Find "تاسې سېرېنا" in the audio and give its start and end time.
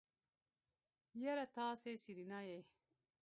1.57-2.39